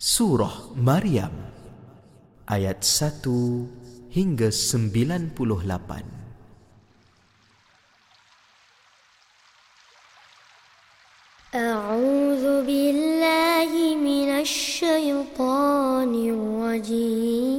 Surah 0.00 0.76
Maryam 0.76 1.32
ayat 2.44 2.84
1 2.84 4.12
hingga 4.12 4.52
98. 4.52 5.56
أعوذ 11.56 12.44
بالله 12.68 13.72
من 13.96 14.28
الشيطان 14.44 16.12
الرجيم 16.36 17.56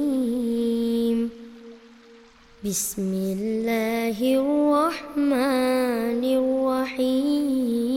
بسم 2.62 3.10
الله 3.34 4.18
الرحمن 4.38 6.22
الرحيم 6.38 7.88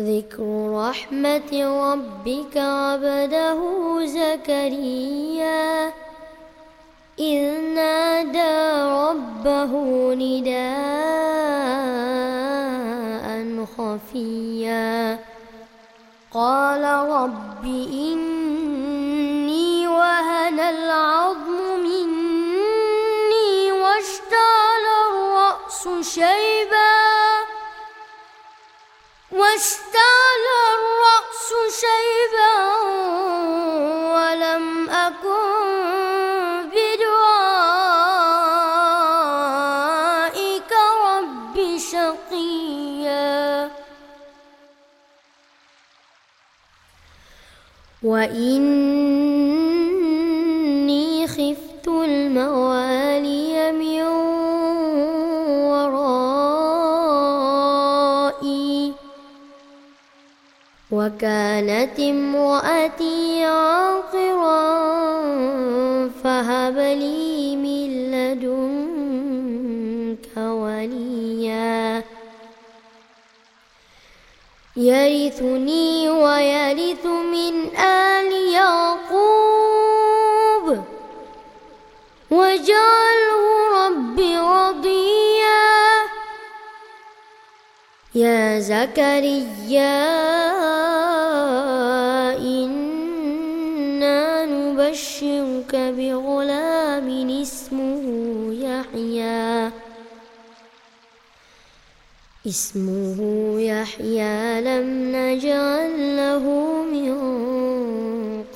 ذكر 0.00 0.70
رحمة 0.88 1.52
ربك 1.92 2.56
عبده 2.56 3.60
زكريا 4.06 5.92
إذ 7.18 7.60
نادى 7.74 8.54
ربه 8.82 9.72
نداء 10.14 11.11
خفيا. 13.78 15.18
قال 16.34 16.84
رب 17.10 17.64
إني 17.92 19.88
وهن 19.88 20.60
العظم 20.60 21.80
مني 21.80 23.72
واشتعل 23.72 24.84
الرأس 25.10 25.88
شيبا. 26.14 26.61
وإني 48.22 48.86
خفت 51.26 51.88
الموالي 51.88 53.72
من 53.72 54.02
ورائي. 55.72 56.52
وكانت 60.90 62.00
امرأتي 62.00 63.44
عاقرا 63.44 64.82
فهب 66.24 66.78
لي 66.78 67.56
من 67.56 68.10
لدنك 68.10 68.46
وليا. 70.36 72.02
يرثني 74.76 75.91
زكريا 88.82 89.94
إنا 92.38 94.20
نبشرك 94.44 95.72
بغلام 95.76 97.30
اسمه 97.42 98.04
يحيى 98.52 99.70
اسمه 102.46 103.18
يحيى 103.60 104.60
لم 104.60 104.86
نجعل 105.16 106.16
له 106.16 106.44
من 106.94 107.14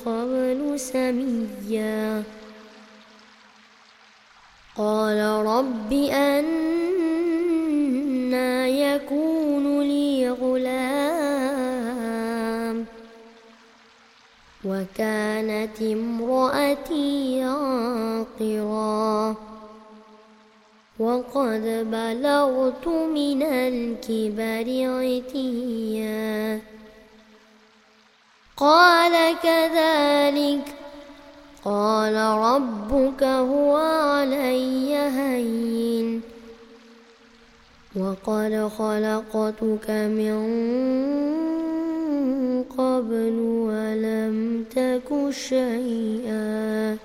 قبل 0.05 0.79
سميا 0.79 2.23
قال 4.75 5.19
رب 5.45 5.93
أنا 5.93 6.66
وكانت 14.67 15.81
امرأتي 15.81 17.43
عاقرا 17.43 19.35
وقد 20.99 21.87
بلغت 21.91 22.87
من 22.87 23.43
الكبر 23.43 24.67
عتيا. 24.99 26.61
قال 28.57 29.35
كذلك. 29.43 30.75
قال 31.65 32.15
ربك 32.15 33.23
هو 33.23 33.77
علي 33.77 34.95
هين. 34.95 36.21
وقد 37.95 38.71
خلقتك 38.77 39.89
من 39.89 41.46
قبل 43.07 43.39
ولم 43.39 44.65
تك 44.75 45.09
شيئا 45.31 46.97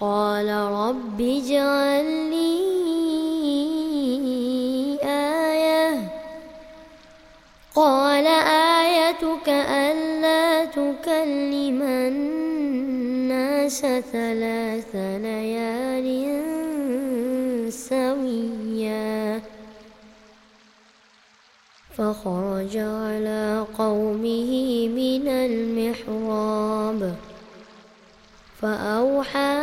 قال 0.00 0.48
رب 0.48 1.20
اجعل 1.20 2.04
لي 2.30 2.54
آية 5.02 5.90
قال 7.74 8.26
آيتك 8.76 9.48
ألا 9.48 10.64
تكلم 10.64 11.82
الناس 11.82 13.80
ثلاث 14.12 14.94
ليال 14.94 16.06
فخرج 22.00 22.76
على 22.76 23.66
قومه 23.78 24.50
من 24.88 25.28
المحراب 25.28 27.14
فأوحى 28.62 29.56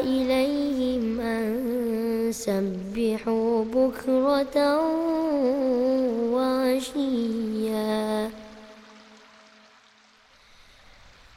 إليهم 0.00 1.20
أن 1.20 2.30
سبحوا 2.32 3.64
بكرة 3.64 4.80
وعشيا 6.32 8.30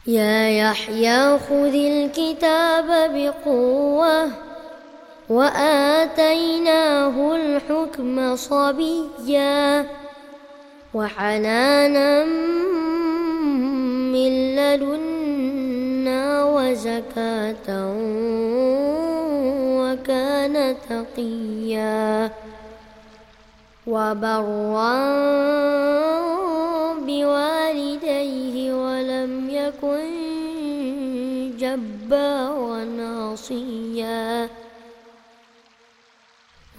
يا 0.08 0.50
يحيى 0.50 1.40
خذ 1.40 1.76
الكتاب 1.76 2.88
بقوة 3.16 4.51
وآتيناه 5.32 7.16
الحكم 7.36 8.36
صبيا 8.36 9.86
وحنانا 10.94 12.26
من 14.12 14.56
لدنا 14.56 16.44
وزكاة 16.44 17.68
وكان 19.80 20.76
تقيا 20.90 22.32
وبرا 23.88 24.94
بوالديه 27.08 28.74
ولم 28.74 29.50
يكن 29.50 30.12
جبارا 31.58 32.84
عصيا 33.00 34.50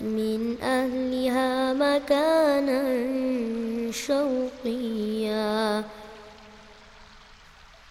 من 0.00 0.56
أهلها 0.62 1.72
مكانا 1.72 2.82
شوقيا. 3.92 5.84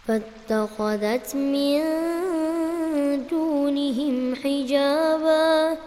فاتخذت 0.07 1.35
من 1.35 1.81
دونهم 3.29 4.35
حجابا. 4.35 5.77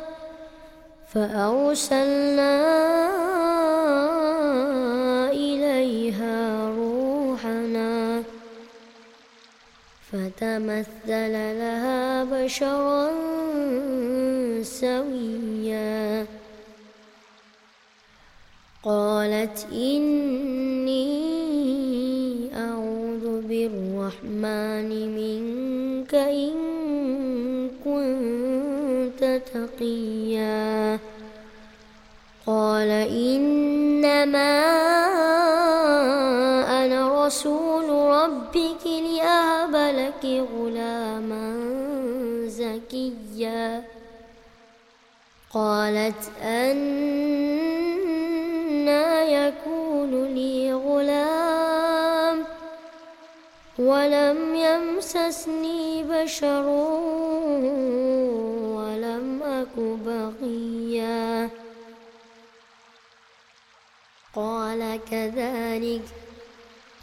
فأرسلنا 1.14 2.62
فتمثل 10.12 11.32
لها 11.32 12.25
بشرا 12.25 13.11
سويا. 14.62 16.26
قالت 18.85 19.67
إني 19.73 21.09
أعوذ 22.56 23.41
بالرحمن 23.49 24.91
منك 25.17 26.14
إن 26.14 26.55
كنت 27.85 29.41
تقيا. 29.55 30.99
قال 32.47 32.91
إنما 32.91 34.61
أنا 36.85 37.26
رسول 37.26 37.71
ربك 38.12 38.85
لأهب 38.87 39.75
لك 40.00 40.25
غلاما 40.55 41.44
زكيا. 42.47 43.85
قالت 45.55 46.23
أنا 46.43 46.73
يكون 49.23 50.12
لي 50.25 50.73
غلام 50.75 52.44
ولم 53.79 54.55
يمسسني 54.55 56.03
بشر 56.11 56.67
ولم 58.76 59.43
أك 59.43 59.76
بغيا. 59.76 61.50
قال 64.35 65.00
كذلك 65.11 66.03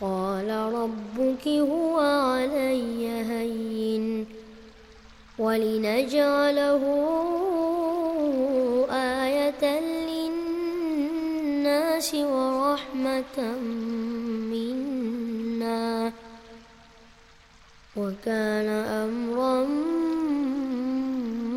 قال 0.01 0.49
ربك 0.49 1.47
هو 1.47 1.99
علي 1.99 3.07
هين 3.07 4.25
ولنجعله 5.39 6.83
آية 8.91 9.79
للناس 10.89 12.15
ورحمة 12.15 13.39
منا 14.51 16.11
وكان 17.97 18.67
أمرا 19.03 19.63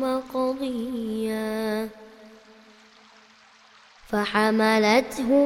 مقضيا 0.03 1.89
فحملته 4.09 5.45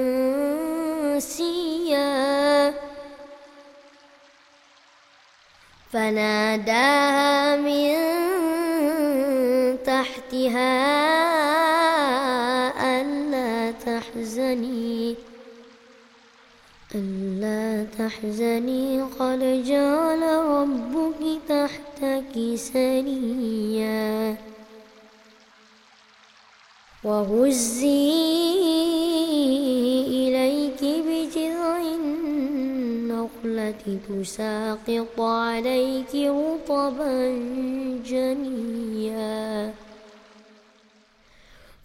فناداها 5.93 7.55
من 7.55 7.93
تحتها 9.83 10.71
ألا 13.01 13.71
تحزني 13.71 15.15
ألا 16.95 17.85
تحزني. 17.97 19.01
قد 19.01 19.63
جعل 19.65 20.21
ربك 20.21 21.39
تحتك 21.49 22.55
سريا. 22.55 24.35
وهزي 27.03 28.11
إليك 30.07 30.70
تساقط 33.69 35.19
عليك 35.19 36.15
رطبا 36.15 37.17
جنيا. 38.05 39.73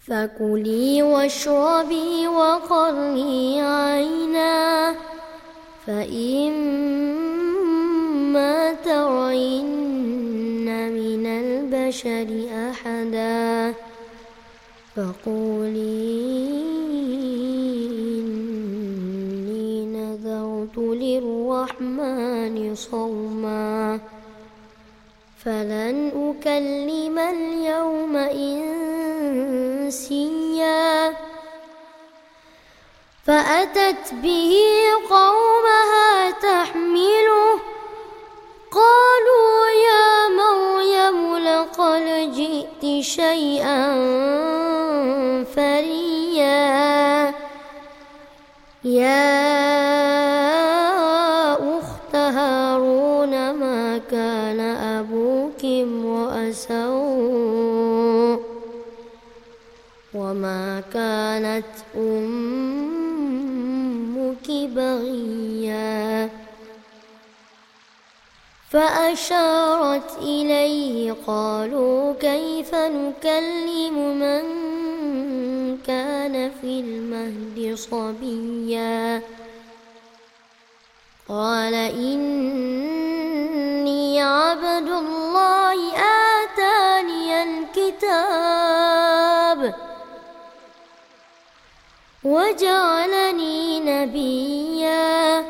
فكلي 0.07 1.03
واشربي 1.03 2.27
وقري 2.27 3.61
عينا 3.61 4.95
فإما 5.87 7.03
ترين 8.73 9.77
من 10.97 11.25
البشر 11.25 12.29
أحدا. 12.69 13.73
فقولي 14.95 16.26
للرحمن 21.57 22.75
صوما. 22.75 23.99
فلن 25.45 26.11
أكلم 26.15 27.19
اليوم 27.19 28.15
إنسيا. 29.75 31.13
فأتت 33.27 34.13
به 34.13 34.53
قومها 35.09 36.31
تحمله. 36.31 37.59
قالوا 38.71 39.67
يا 39.89 40.27
مريم 40.27 41.37
لقد 41.37 42.31
جئت 42.35 43.03
شيئا 43.03 43.93
فريا. 45.55 47.33
يا 48.83 49.96
وما 60.37 60.83
كانت 60.93 61.65
أمك 61.97 63.17
بغيا. 64.49 66.29
فأشارت 68.69 70.17
إليه 70.21 71.15
قالوا 71.27 72.13
كيف 72.13 72.75
نكلم 72.75 74.19
من 74.19 74.43
كان 75.87 76.51
في 76.61 76.79
المهد 76.79 77.75
صبيا. 77.75 79.21
قال 81.29 81.73
إني 81.73 82.61
عبد 84.21 84.87
الله 84.87 85.66
وجعلني 92.27 93.79
نبيا. 93.79 95.43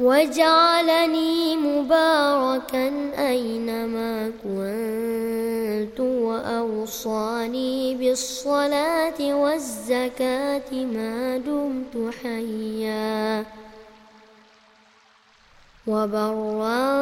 وجعلني 0.00 1.56
مباركا 1.56 2.88
أينما 3.28 4.32
كنت 4.44 6.00
وأوصاني 6.00 7.94
بالصلاة 7.94 9.34
والزكاة 9.34 10.72
ما 10.72 11.36
دمت 11.38 12.14
حيا. 12.22 13.44
وبرا 15.86 16.94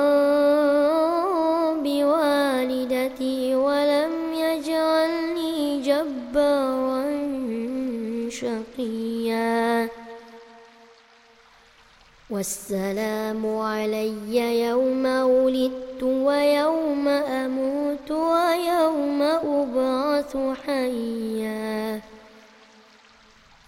والسلام 12.42 13.58
علي 13.60 14.62
يوم 14.66 15.06
ولدت 15.06 16.02
ويوم 16.02 17.08
أموت 17.08 18.10
ويوم 18.10 19.22
أبعث 19.22 20.36
حيا. 20.66 22.00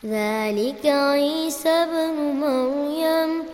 ذلك 0.04 0.86
عيسى 0.86 1.86
بن 1.86 2.14
مريم. 2.40 3.44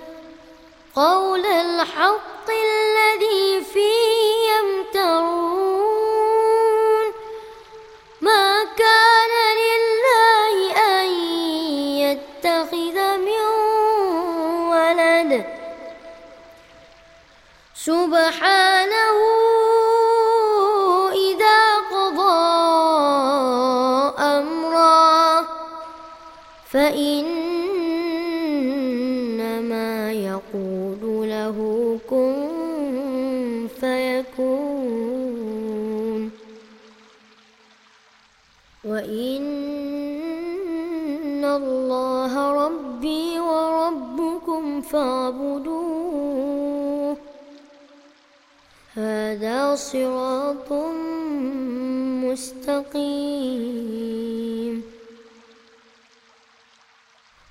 قول 0.96 1.46
الحق 1.46 2.48
الذي 2.50 3.64
فيه 3.72 4.20
يمترون. 4.52 5.49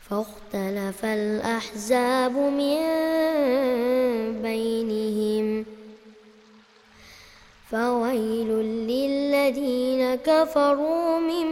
فاختلف 0.10 1.06
الأحزاب 1.06 2.32
من 2.32 2.80
بينهم. 4.42 5.66
فويل 7.72 8.48
للذين 8.88 10.16
كفروا 10.16 11.20
من 11.20 11.46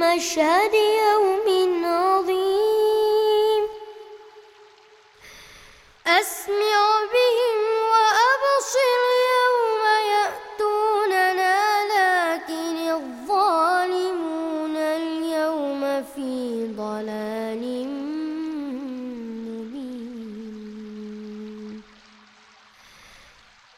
مشهد 0.00 0.74
يوم 0.74 1.83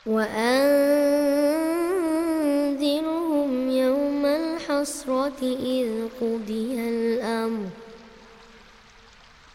وأن 0.06 0.86
الحسرة 4.86 5.42
إذ 5.42 5.88
قضي 6.20 6.74
الأمر 6.88 7.66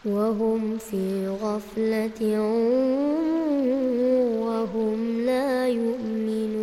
وهم 0.04 0.78
في 0.78 1.28
غفلة 1.28 2.40
وهم 4.40 5.20
لا 5.26 5.68
يؤمنون 5.68 6.61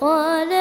قال 0.00 0.52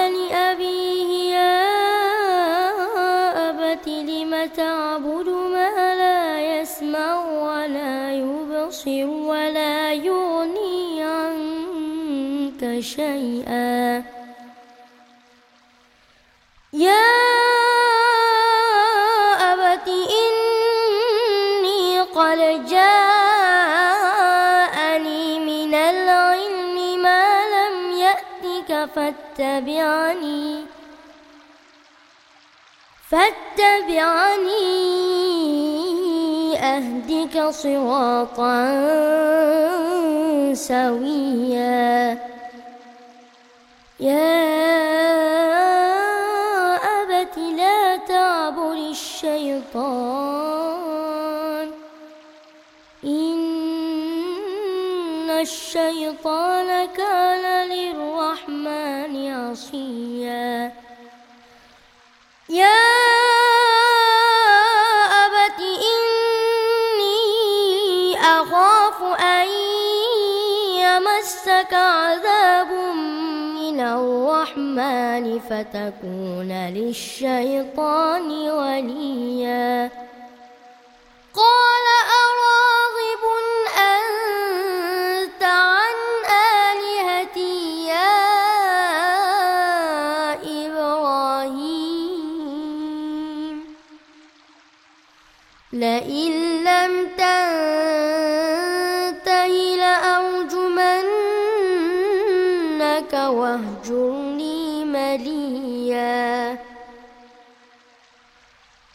فاتبعني. 29.41 30.65
فاتبعني 33.09 34.57
أهدك 36.57 37.49
صراطا 37.49 38.65
سويا. 40.53 42.17
يا 43.99 44.51
الشيطان. 48.91 50.70
الشيطان 55.41 56.87
كان 56.87 57.69
للرحمن 57.69 59.13
عصيا. 59.33 60.71
يا 62.49 62.83
أبت 65.23 65.59
إني 65.91 67.19
أخاف 68.19 68.97
أن 69.21 69.47
يمسك 70.83 71.73
عذاب 71.73 72.71
من 73.61 73.79
الرحمن 73.79 75.39
فتكون 75.49 76.51
للشيطان 76.73 78.29
وليا. 78.49 80.00
مليا. 104.91 106.57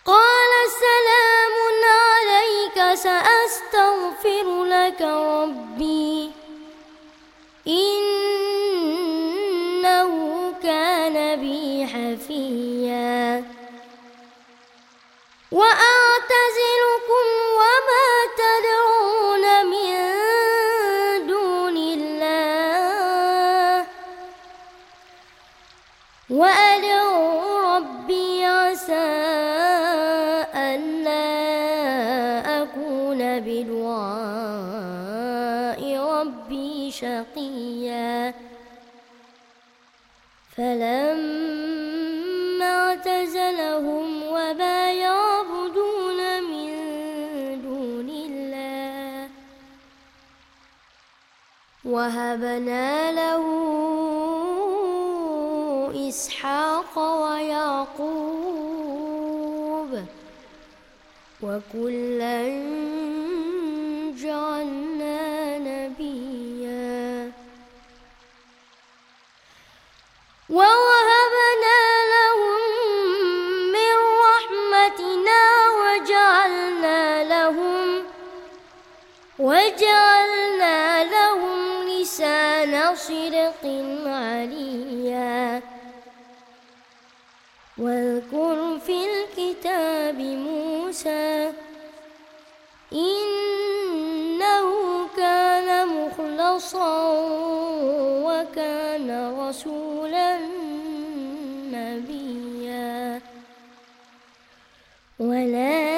قال 0.04 0.52
سلام 0.70 1.54
عليك 1.84 2.76
سأستغفر 2.94 4.64
لك 4.64 5.00
ربي. 5.02 6.32
إنه 7.68 8.12
كان 10.62 11.40
بي 11.40 11.86
حفيا. 11.86 13.44
وأعتزلكم 15.52 16.75
شقيا. 37.00 38.34
فلما 40.56 41.96
اعتزلهم 42.62 44.22
وما 44.22 44.92
يعبدون 44.92 46.42
من 46.42 46.70
دون 47.62 48.08
الله 48.08 49.28
وهبنا 51.84 53.12
له 53.12 53.44
إسحاق 56.08 56.98
ويعقوب 56.98 58.06
وكلا 61.42 62.42
جعلنا 64.22 64.95
ووهبنا 70.50 71.82
لهم 72.14 72.60
من 73.72 73.96
رحمتنا 74.26 75.42
وجعلنا 75.80 77.24
لهم 77.24 78.04
وجعلنا 79.38 81.04
لهم 81.04 81.88
لسان 81.88 82.96
صدق 82.96 83.62
عليا. 84.06 85.62
واذكر 87.78 88.78
في 88.86 88.96
الكتاب 89.10 90.18
موسى 90.20 91.52
إنه 92.92 94.68
كان 95.16 95.88
مخلصا 95.88 96.94
وكان 98.26 99.08
رسولا. 99.40 99.85
وناديناه 105.28 105.95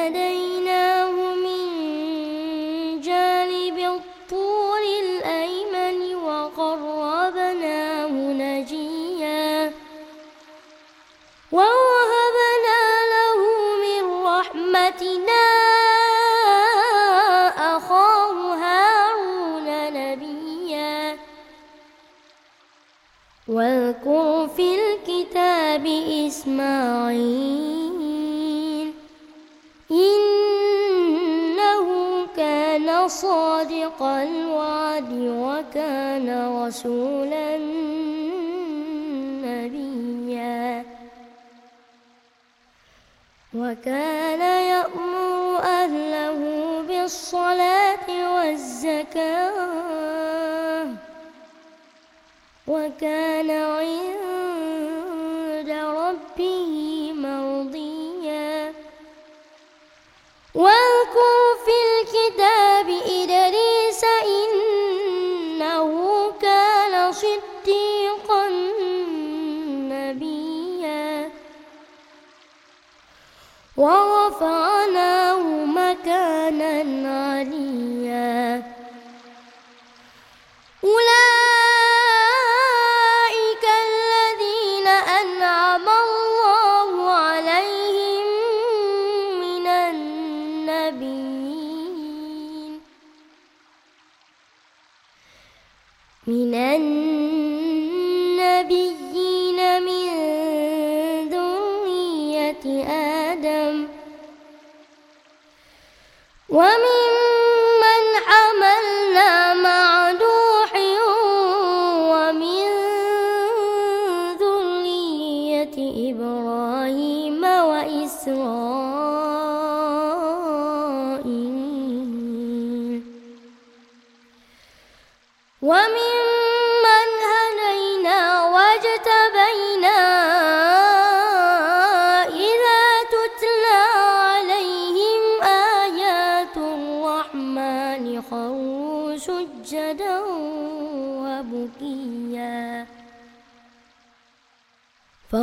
وكان 43.69 44.28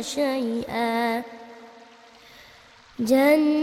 شيئا. 0.00 1.22
جنات 3.00 3.59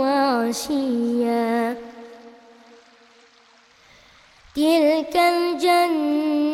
وعشيا 0.00 1.76
تلك 4.56 5.14
الجنة 5.16 6.46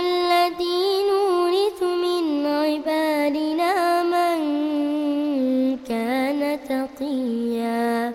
التي 0.00 0.82
نورث 1.10 1.80
من 1.82 2.46
عبادنا 2.46 3.72
من 4.02 4.38
كان 5.88 6.40
تقيا. 6.68 8.12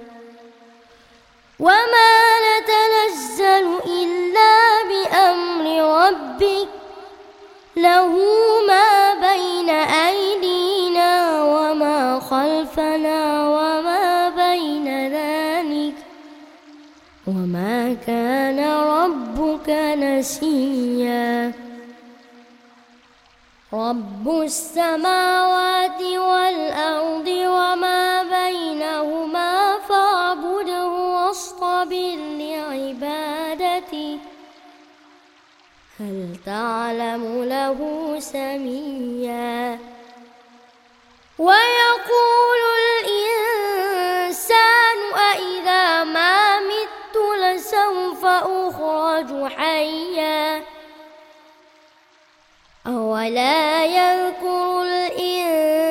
وما 1.59 2.11
نتنزل 2.47 3.65
إلا 3.85 4.53
بأمر 4.89 5.65
ربك 6.07 6.69
له 7.75 8.11
ما 8.67 9.13
بين 9.13 9.69
أيدينا 9.69 9.98
كان 18.09 18.59
ربك 18.65 19.69
نسيا. 19.99 21.53
رب 23.73 24.41
السماوات 24.41 26.01
والأرض 26.01 27.27
وما 27.27 28.23
بينهما 28.23 29.77
فاعبده 29.89 30.87
واصطبر 30.87 32.17
لعبادته. 32.41 34.17
هل 35.99 36.35
تعلم 36.45 37.43
له 37.43 37.79
سميا؟ 38.19 39.79
ويقول 41.39 42.28
أولا 53.19 53.85
يذكر 53.85 54.81
الإنسان 54.81 55.87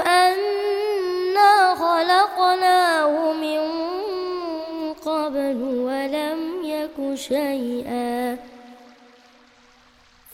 أنا 0.00 1.74
خلقناه 1.74 3.32
من 3.32 3.60
قبل 5.06 5.58
ولم 5.86 6.40
يك 6.64 6.96
شيئا. 7.14 8.38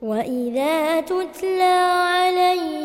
وإذا 0.01 1.01
تتلى 1.01 1.77
عليهم 2.13 2.77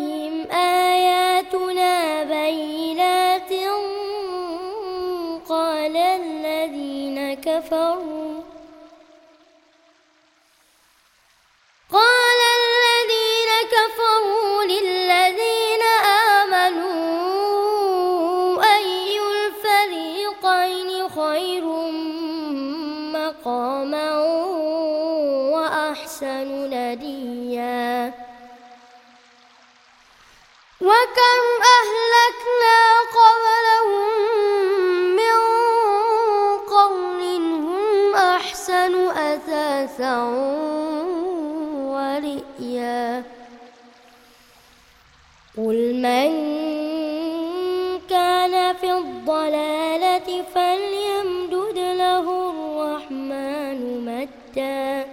فليمدد 50.27 51.79
له 51.79 52.27
الرحمن 52.51 53.81
مدا 54.05 55.07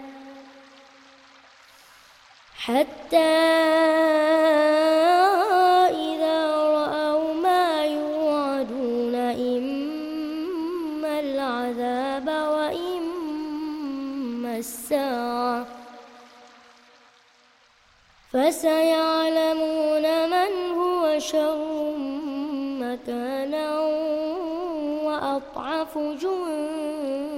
حتى 2.55 3.35
إذا 6.09 6.39
رأوا 6.77 7.33
ما 7.33 7.85
يوعدون 7.85 9.15
إما 9.55 11.13
العذاب 11.19 12.27
وإما 12.27 13.77
الساعة 14.57 15.65
فسيعلمون 18.33 20.05
من 20.29 20.51
هو 20.77 21.19
شر 21.19 21.68
جندا 26.21 27.29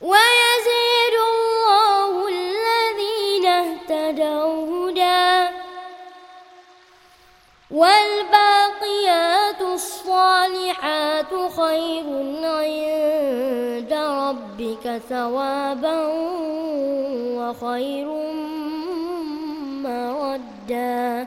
ويزيد 0.00 1.14
الله 1.32 2.10
الذين 2.28 3.46
اهتدوا 3.46 4.90
هدى. 4.90 5.56
والباقيات 7.70 9.60
الصالحات 9.60 11.32
خير 11.60 12.06
عند 12.44 13.92
ربك 13.92 14.84
ثوابا 15.08 15.98
وخير 17.38 18.08
مردا. 19.86 21.26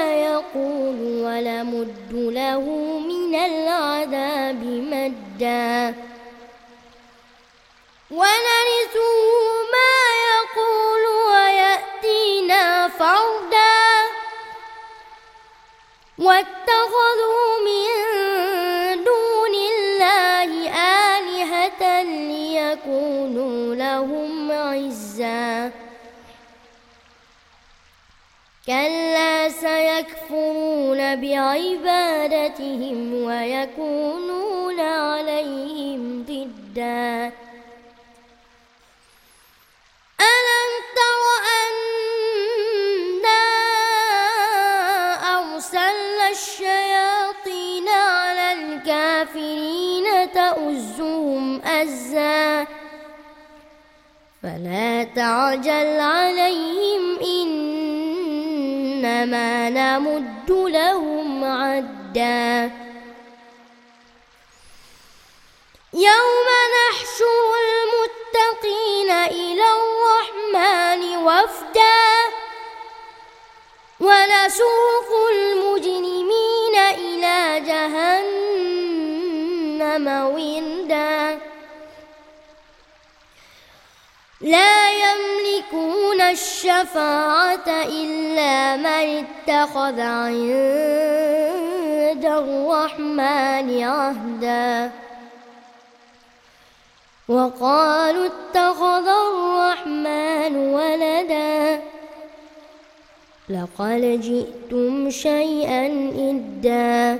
يقول 0.55 0.99
ولمد 1.25 2.11
له 2.11 2.59
من 2.99 3.35
العذاب 3.35 4.63
مدا. 4.63 5.95
ونرثه 8.11 9.15
ما 9.73 9.95
يقول 10.31 11.03
ويأتينا 11.31 12.87
فردا. 12.87 13.81
واتخذوا 16.19 17.59
من 17.65 17.87
دون 19.03 19.55
الله 19.55 20.69
آلهة 21.17 22.03
ليكونوا 22.03 23.75
لهم 23.75 24.51
عزا. 24.51 25.71
كلا 28.67 29.49
سيكفرون 29.49 31.15
بعبادتهم 31.21 33.13
ويكونون 33.23 34.79
عليهم 34.79 36.23
ضدًا. 36.23 37.31
ألم 40.21 40.71
تر 40.95 41.23
أنا 41.61 43.41
أرسلنا 45.37 46.29
الشياطين 46.29 47.87
على 47.89 48.53
الكافرين 48.53 50.31
تؤزهم 50.31 51.61
أزا. 51.61 52.67
فلا 54.43 55.03
تعجل 55.03 55.99
عليهم 55.99 57.19
إنما 59.21 59.69
نمد 59.69 60.51
لهم 60.51 61.43
عدا. 61.43 62.71
يوم 65.93 66.47
نحشر 66.75 67.53
المتقين 67.65 69.11
إلى 69.11 69.65
الرحمن 69.81 71.17
وفدا. 71.17 72.01
ونسوق 73.99 75.09
المجرمين 75.31 76.75
إلى 76.75 77.59
جهنم 77.67 78.75
وردا. 80.33 81.39
لا 84.41 84.80
يملكون 85.11 86.21
الشفاعة 86.21 87.67
إلا 87.67 88.77
من 88.77 89.25
اتخذ 89.25 89.99
عند 89.99 90.41
الرحمن 92.25 93.83
عهدا. 93.83 94.91
وقالوا 97.27 98.25
اتخذ 98.25 99.07
الرحمن 99.07 100.55
ولدا. 100.73 101.81
لقد 103.49 104.21
جئتم 104.21 105.09
شيئا 105.09 105.85
إدا. 106.17 107.19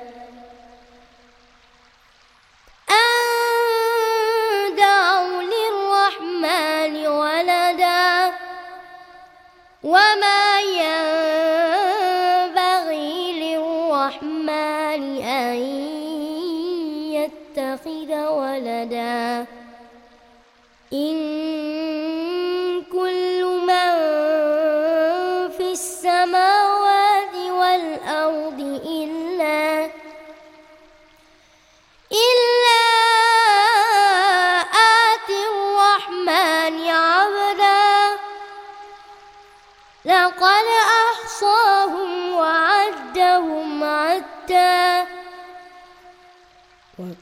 وما 9.83 10.58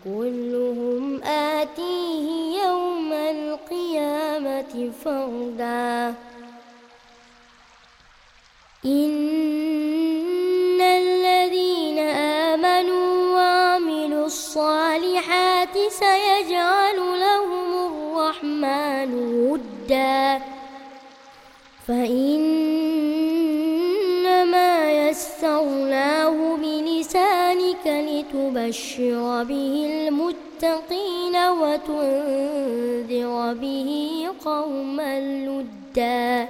وكلهم 0.07 1.23
آتيه 1.23 2.27
يوم 2.63 3.13
القيامة 3.13 4.91
فردا. 5.03 6.15
إن 8.85 10.81
الذين 10.81 11.99
آمنوا 11.99 13.35
وعملوا 13.35 14.25
الصالحات 14.25 15.77
سيجعل 15.89 16.95
لهم 16.95 17.69
الرحمن 17.87 19.13
ودا. 19.49 20.41
فإنما 21.87 22.76
لتبشر 28.67 29.43
به 29.43 29.85
المتقين 29.87 31.35
وتنذر 31.35 33.53
به 33.53 33.89
قوما 34.45 35.19
لدا. 35.19 36.47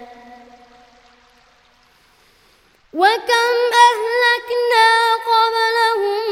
وكم 2.93 3.53
أهلكنا 3.88 4.88
قبلهم 5.30 6.23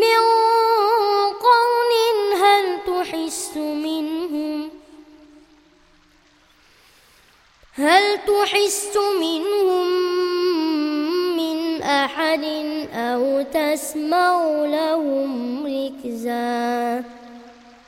من 0.00 0.22
قرن 1.46 1.92
هل 2.42 2.64
تحس 2.86 3.56
منهم؟ 3.56 4.70
هل 7.74 8.18
تحس 8.26 8.96
منهم 8.96 9.20
من 9.20 9.95
أحد 12.36 12.88
أو 12.94 13.42
تسمع 13.42 14.46
لهم 14.64 15.66
ركزا. 15.66 17.04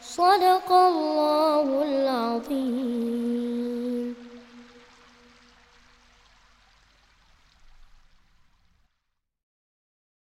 صدق 0.02 0.72
الله 0.72 1.84
العظيم. 1.84 3.67